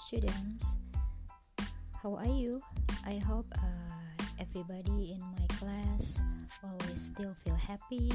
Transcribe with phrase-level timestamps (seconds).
[0.00, 0.80] students.
[2.00, 2.56] How are you?
[3.04, 4.00] I hope uh,
[4.40, 6.24] everybody in my class
[6.64, 8.08] always still feel happy,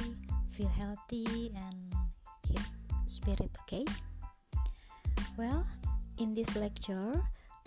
[0.49, 1.77] feel healthy, and
[2.41, 2.65] keep
[3.05, 3.85] spirit okay.
[5.37, 5.61] Well,
[6.17, 7.13] in this lecture,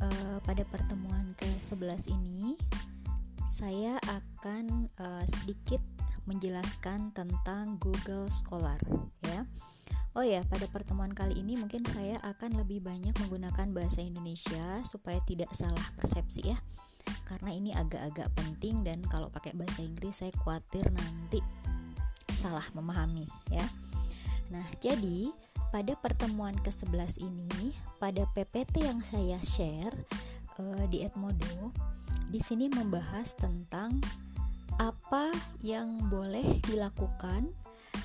[0.02, 2.58] uh, pada pertemuan ke-11 ini,
[3.46, 5.80] saya akan uh, sedikit
[6.26, 8.82] menjelaskan tentang Google Scholar,
[9.22, 9.46] ya.
[10.16, 15.20] Oh ya, pada pertemuan kali ini mungkin saya akan lebih banyak menggunakan bahasa Indonesia supaya
[15.28, 16.58] tidak salah persepsi ya.
[17.28, 21.44] Karena ini agak-agak penting dan kalau pakai bahasa Inggris saya khawatir nanti
[22.32, 23.64] salah memahami ya.
[24.48, 25.28] Nah, jadi
[25.68, 29.92] pada pertemuan ke-11 ini, pada PPT yang saya share
[30.56, 31.72] uh, di Edmodo,
[32.32, 34.00] di sini membahas tentang
[34.80, 37.52] apa yang boleh dilakukan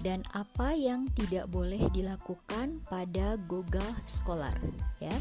[0.01, 4.55] dan apa yang tidak boleh dilakukan pada Google Scholar
[4.97, 5.13] ya.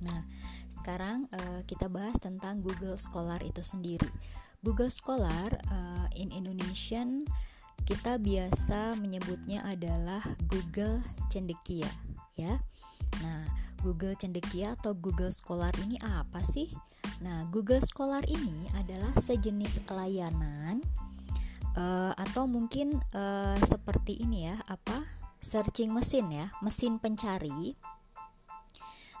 [0.00, 0.24] Nah,
[0.72, 4.08] sekarang uh, kita bahas tentang Google Scholar itu sendiri.
[4.64, 7.28] Google Scholar uh, in Indonesian
[7.84, 11.00] kita biasa menyebutnya adalah Google
[11.32, 11.88] Cendekia
[12.36, 12.52] ya.
[13.24, 13.44] Nah,
[13.80, 16.68] Google Cendekia atau Google Scholar ini apa sih?
[17.24, 20.84] Nah, Google Scholar ini adalah sejenis layanan
[21.76, 25.04] uh, atau mungkin uh, seperti ini ya apa
[25.40, 27.74] searching mesin ya mesin pencari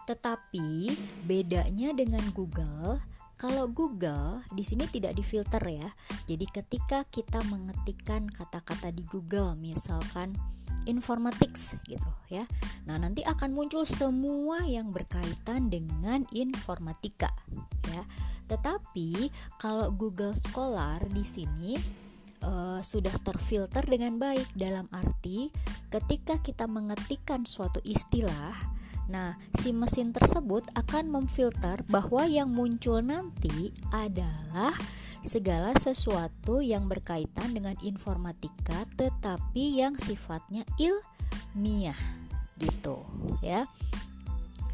[0.08, 0.90] tetapi
[1.22, 2.98] bedanya dengan Google
[3.40, 5.88] kalau Google di sini tidak difilter ya.
[6.28, 10.36] Jadi ketika kita mengetikkan kata-kata di Google misalkan
[10.84, 12.44] informatics gitu ya.
[12.84, 17.32] Nah, nanti akan muncul semua yang berkaitan dengan informatika
[17.88, 18.04] ya.
[18.44, 21.80] Tetapi kalau Google Scholar di sini
[22.44, 25.52] uh, sudah terfilter dengan baik dalam arti
[25.88, 33.74] ketika kita mengetikkan suatu istilah Nah, si mesin tersebut akan memfilter bahwa yang muncul nanti
[33.90, 34.70] adalah
[35.20, 41.98] segala sesuatu yang berkaitan dengan informatika tetapi yang sifatnya ilmiah
[42.62, 43.02] gitu
[43.42, 43.66] ya.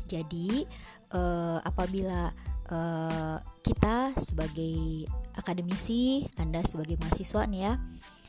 [0.06, 0.68] Jadi
[1.16, 2.30] eh, apabila
[2.68, 7.74] eh, kita sebagai akademisi, Anda sebagai mahasiswa nih ya,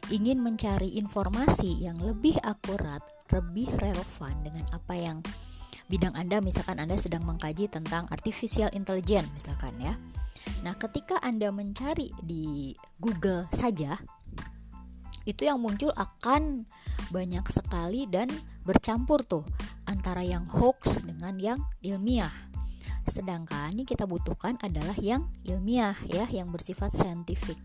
[0.10, 5.22] ingin mencari informasi yang lebih akurat, lebih relevan dengan apa yang
[5.94, 9.94] bidang Anda misalkan Anda sedang mengkaji tentang artificial intelligence misalkan ya.
[10.66, 13.94] Nah, ketika Anda mencari di Google saja
[15.30, 16.66] itu yang muncul akan
[17.14, 18.32] banyak sekali dan
[18.66, 19.46] bercampur tuh
[19.86, 22.32] antara yang hoax dengan yang ilmiah
[23.08, 27.56] Sedangkan yang kita butuhkan adalah yang ilmiah ya, yang bersifat saintifik.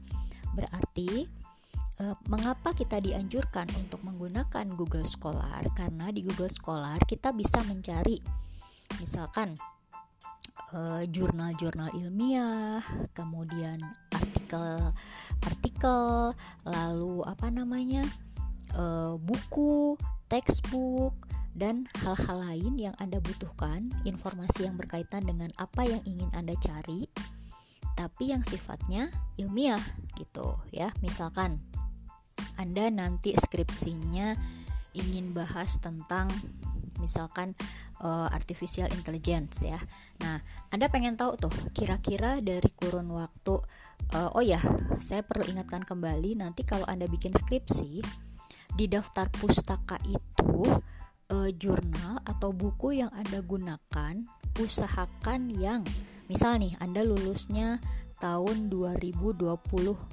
[0.55, 1.27] Berarti
[1.99, 5.67] e, mengapa kita dianjurkan untuk menggunakan Google Scholar?
[5.75, 8.23] Karena di Google Scholar kita bisa mencari
[9.03, 9.59] misalkan
[10.73, 11.05] jurnal
[11.53, 12.81] jurnal-jurnal ilmiah,
[13.13, 13.77] kemudian
[14.09, 16.33] artikel-artikel,
[16.65, 18.09] lalu apa namanya?
[18.73, 18.85] e,
[19.21, 20.01] buku,
[20.33, 21.13] textbook
[21.53, 27.05] dan hal-hal lain yang Anda butuhkan, informasi yang berkaitan dengan apa yang ingin Anda cari,
[27.93, 29.83] tapi yang sifatnya ilmiah
[30.17, 30.89] gitu ya.
[31.05, 31.61] Misalkan
[32.57, 34.33] Anda nanti skripsinya
[34.97, 36.29] ingin bahas tentang
[37.01, 37.53] misalkan
[38.01, 39.81] uh, artificial intelligence ya.
[40.23, 40.39] Nah,
[40.71, 43.59] Anda pengen tahu tuh kira-kira dari kurun waktu
[44.15, 44.61] uh, oh ya,
[45.03, 48.01] saya perlu ingatkan kembali nanti kalau Anda bikin skripsi
[48.73, 50.65] di daftar pustaka itu
[51.33, 54.15] uh, jurnal atau buku yang Anda gunakan,
[54.61, 55.83] usahakan yang
[56.29, 57.81] misal nih Anda lulusnya
[58.21, 59.57] tahun 2022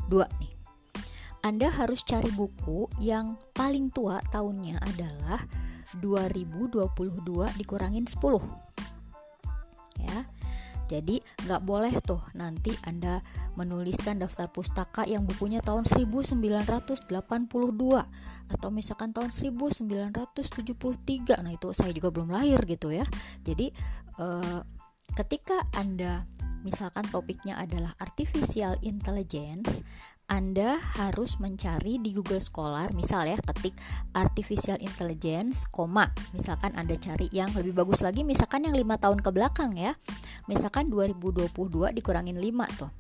[0.09, 0.53] nih.
[1.40, 5.40] Anda harus cari buku yang paling tua tahunnya adalah
[6.00, 6.88] 2022
[7.56, 8.69] dikurangin 10.
[10.90, 13.22] Jadi nggak boleh tuh nanti Anda
[13.54, 17.14] menuliskan daftar pustaka yang bukunya tahun 1982
[18.50, 21.46] atau misalkan tahun 1973.
[21.46, 23.06] Nah, itu saya juga belum lahir gitu ya.
[23.46, 23.70] Jadi
[24.18, 24.59] eh,
[25.14, 26.26] ketika Anda
[26.66, 29.85] misalkan topiknya adalah artificial intelligence,
[30.29, 33.73] anda harus mencari di Google Scholar, misal ya, ketik
[34.14, 36.14] artificial intelligence, koma.
[36.37, 39.97] Misalkan Anda cari yang lebih bagus lagi, misalkan yang lima tahun ke belakang ya.
[40.46, 41.49] Misalkan 2022
[41.97, 42.46] dikurangin 5
[42.78, 42.93] tuh.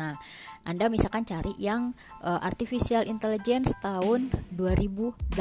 [0.00, 0.16] Nah,
[0.64, 1.92] Anda misalkan cari yang
[2.24, 5.36] uh, artificial intelligence tahun 2018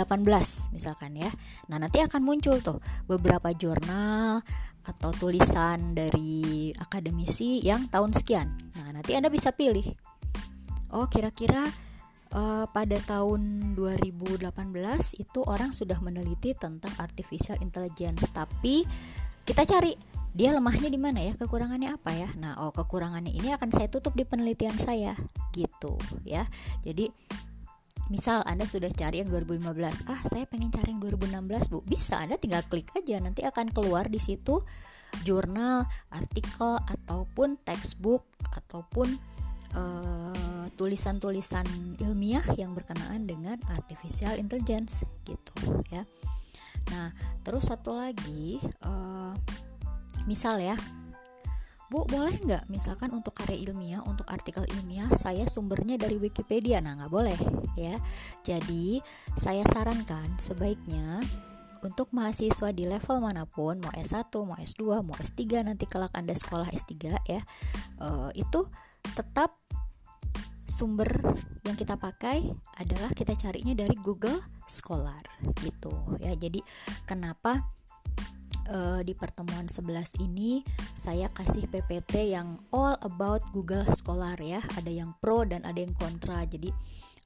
[0.73, 1.29] misalkan ya.
[1.71, 4.41] Nah, nanti akan muncul tuh beberapa jurnal
[4.83, 8.47] atau tulisan dari akademisi yang tahun sekian.
[8.81, 9.85] Nah, nanti Anda bisa pilih
[10.95, 11.67] oh kira-kira
[12.33, 14.49] uh, pada tahun 2018
[15.21, 18.29] itu orang sudah meneliti tentang artificial intelligence.
[18.33, 18.85] Tapi
[19.45, 19.93] kita cari
[20.29, 21.33] dia lemahnya di mana ya?
[21.33, 22.29] Kekurangannya apa ya?
[22.37, 25.17] Nah oh kekurangannya ini akan saya tutup di penelitian saya.
[25.53, 26.45] Gitu ya.
[26.85, 27.09] Jadi
[28.09, 32.41] Misal Anda sudah cari yang 2015, ah saya pengen cari yang 2016 bu, bisa Anda
[32.41, 33.21] tinggal klik aja.
[33.21, 34.65] Nanti akan keluar di situ
[35.21, 39.13] jurnal, artikel ataupun textbook ataupun
[39.77, 40.38] uh,
[40.79, 41.67] tulisan-tulisan
[41.99, 46.07] ilmiah yang berkenaan dengan artificial intelligence gitu ya.
[46.87, 47.11] Nah
[47.43, 49.35] terus satu lagi, uh,
[50.23, 50.79] misal ya
[51.89, 56.77] Bu, boleh nggak misalkan untuk karya ilmiah, untuk artikel ilmiah, saya sumbernya dari Wikipedia?
[56.85, 57.33] Nah, nggak boleh
[57.73, 57.97] ya.
[58.45, 59.01] Jadi,
[59.33, 61.17] saya sarankan sebaiknya
[61.81, 66.37] untuk mahasiswa di level mana pun, mau S1, mau S2, mau S3, nanti kelak Anda
[66.37, 66.93] sekolah S3
[67.25, 67.41] ya,
[68.05, 68.69] uh, itu
[69.17, 69.57] tetap
[70.69, 71.09] sumber
[71.65, 72.45] yang kita pakai
[72.77, 74.37] adalah kita carinya dari Google
[74.69, 75.19] Scholar
[75.65, 76.37] gitu ya.
[76.37, 76.61] Jadi,
[77.09, 77.57] kenapa
[78.69, 80.61] uh, di pertemuan 11 ini
[80.93, 84.61] saya kasih PPT yang all about Google Scholar ya.
[84.77, 86.45] Ada yang pro dan ada yang kontra.
[86.45, 86.69] Jadi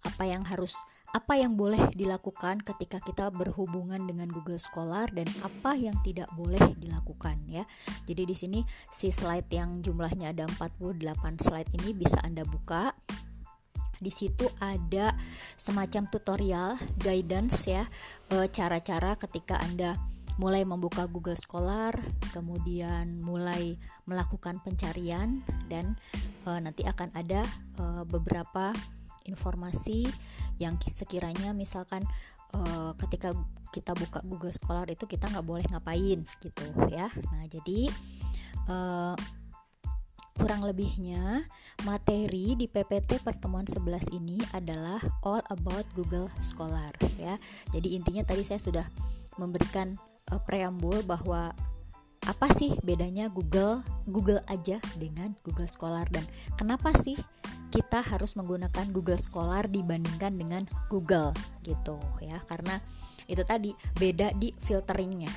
[0.03, 0.79] apa yang harus
[1.13, 6.73] apa yang boleh dilakukan ketika kita berhubungan dengan Google Scholar dan apa yang tidak boleh
[6.81, 7.61] dilakukan ya.
[8.09, 8.59] Jadi di sini
[8.89, 10.97] si slide yang jumlahnya ada 48
[11.37, 12.97] slide ini bisa Anda buka.
[14.03, 15.15] Di situ ada
[15.55, 17.87] semacam tutorial guidance ya
[18.35, 19.95] eh, cara-cara ketika Anda
[20.41, 21.93] mulai membuka Google Scholar,
[22.33, 23.77] kemudian mulai
[24.09, 25.93] melakukan pencarian dan
[26.45, 27.45] e, nanti akan ada
[27.77, 28.73] e, beberapa
[29.29, 30.09] informasi
[30.57, 32.01] yang sekiranya misalkan
[32.49, 32.59] e,
[33.05, 33.37] ketika
[33.69, 37.09] kita buka Google Scholar itu kita nggak boleh ngapain gitu ya.
[37.29, 37.79] Nah jadi
[38.65, 38.77] e,
[40.37, 41.45] kurang lebihnya
[41.85, 46.89] materi di PPT pertemuan 11 ini adalah all about Google Scholar
[47.21, 47.37] ya.
[47.69, 48.85] Jadi intinya tadi saya sudah
[49.37, 49.97] memberikan
[50.33, 51.53] uh, preambul bahwa
[52.23, 56.23] apa sih bedanya Google Google aja dengan Google Scholar dan
[56.55, 57.19] kenapa sih
[57.73, 61.35] kita harus menggunakan Google Scholar dibandingkan dengan Google
[61.67, 62.79] gitu ya karena
[63.27, 65.31] itu tadi beda di filteringnya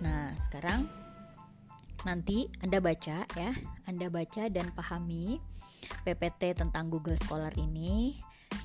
[0.00, 0.88] nah sekarang
[2.04, 3.50] nanti Anda baca ya.
[3.88, 5.40] Anda baca dan pahami
[6.04, 8.16] PPT tentang Google Scholar ini.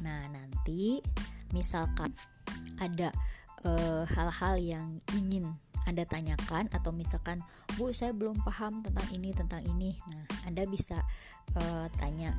[0.04, 1.00] Nah nanti
[1.52, 2.14] misalkan
[2.80, 3.12] ada
[3.60, 4.88] Eh, hal-hal uh, yang
[5.20, 5.52] ingin
[5.84, 7.44] anda tanyakan atau misalkan
[7.76, 9.98] Bu saya belum paham tentang ini tentang ini.
[10.14, 11.02] Nah Anda bisa
[11.58, 12.30] uh, tanya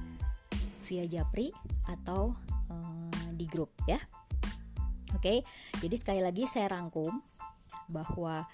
[0.86, 1.50] via Japri
[1.90, 2.30] atau
[2.70, 3.98] uh, di grup ya.
[5.12, 5.42] Oke?
[5.82, 7.20] Jadi sekali lagi saya rangkum
[7.90, 8.46] bahwa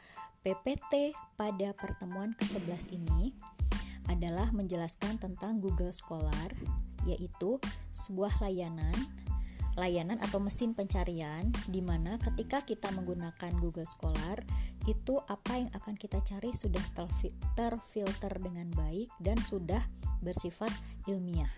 [0.47, 3.35] PPT pada pertemuan ke-11 ini
[4.07, 6.55] adalah menjelaskan tentang Google Scholar
[7.03, 7.59] yaitu
[7.91, 8.95] sebuah layanan
[9.75, 14.39] layanan atau mesin pencarian di mana ketika kita menggunakan Google Scholar
[14.87, 16.83] itu apa yang akan kita cari sudah
[17.59, 19.83] terfilter dengan baik dan sudah
[20.23, 20.71] bersifat
[21.11, 21.51] ilmiah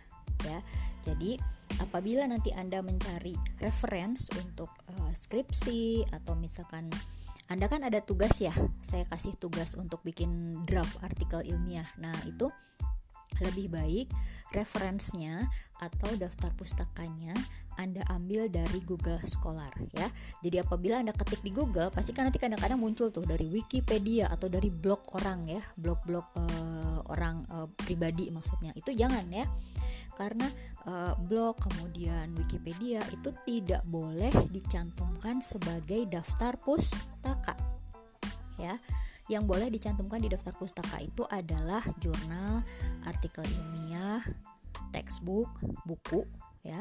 [0.49, 0.65] ya.
[1.05, 1.37] Jadi
[1.77, 6.89] apabila nanti Anda mencari reference untuk uh, skripsi atau misalkan
[7.49, 8.53] anda kan ada tugas ya,
[8.85, 11.89] saya kasih tugas untuk bikin draft artikel ilmiah.
[11.97, 12.53] Nah, itu
[13.41, 14.09] lebih baik
[14.53, 15.47] referensinya
[15.81, 17.37] atau daftar pustakanya
[17.79, 20.11] anda ambil dari Google Scholar ya.
[20.43, 24.51] Jadi apabila Anda ketik di Google, pasti kan nanti kadang-kadang muncul tuh dari Wikipedia atau
[24.51, 28.75] dari blog orang ya, blog-blog uh, orang uh, pribadi maksudnya.
[28.75, 29.47] Itu jangan ya.
[30.19, 30.51] Karena
[30.91, 37.55] uh, blog kemudian Wikipedia itu tidak boleh dicantumkan sebagai daftar pustaka.
[38.59, 38.75] Ya
[39.29, 42.65] yang boleh dicantumkan di daftar pustaka itu adalah jurnal,
[43.05, 44.25] artikel ilmiah,
[44.91, 45.53] textbook,
[45.85, 46.25] buku
[46.65, 46.81] ya.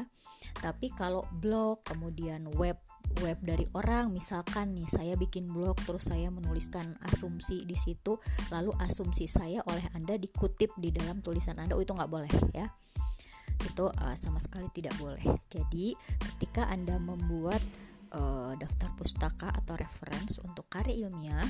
[0.58, 2.80] Tapi kalau blog kemudian web
[3.24, 8.20] web dari orang misalkan nih saya bikin blog terus saya menuliskan asumsi di situ
[8.52, 12.68] lalu asumsi saya oleh Anda dikutip di dalam tulisan Anda oh, itu nggak boleh ya
[13.66, 15.94] itu uh, sama sekali tidak boleh jadi
[16.34, 17.62] ketika Anda membuat
[18.14, 21.48] uh, daftar pustaka atau reference untuk karya ilmiah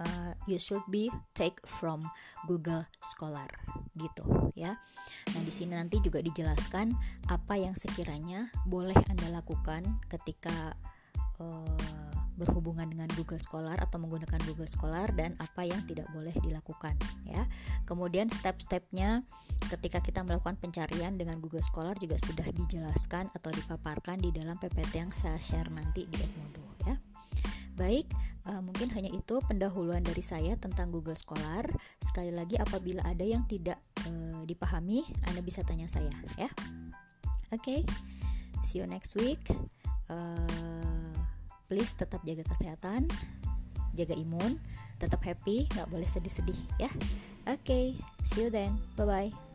[0.00, 2.00] uh, you should be take from
[2.48, 3.48] Google Scholar
[4.00, 4.24] gitu
[4.56, 4.80] ya.
[5.36, 6.96] Nah, di sini nanti juga dijelaskan
[7.28, 10.72] apa yang sekiranya boleh Anda lakukan ketika
[11.38, 12.09] uh,
[12.40, 16.96] berhubungan dengan Google Scholar atau menggunakan Google Scholar dan apa yang tidak boleh dilakukan
[17.28, 17.44] ya.
[17.84, 19.20] Kemudian step-stepnya
[19.68, 25.04] ketika kita melakukan pencarian dengan Google Scholar juga sudah dijelaskan atau dipaparkan di dalam PPT
[25.04, 26.96] yang saya share nanti di Edmodo ya.
[27.80, 28.12] Baik,
[28.44, 31.64] uh, mungkin hanya itu pendahuluan dari saya tentang Google Scholar.
[31.96, 36.52] Sekali lagi, apabila ada yang tidak uh, dipahami, Anda bisa tanya saya, ya.
[37.56, 37.80] Oke, okay,
[38.60, 39.40] see you next week.
[40.12, 41.09] Uh,
[41.70, 43.06] please tetap jaga kesehatan,
[43.94, 44.58] jaga imun
[44.98, 46.90] tetap happy nggak boleh sedih-sedih ya.
[47.46, 47.86] Oke okay,
[48.26, 48.74] see you then.
[48.98, 49.49] Bye bye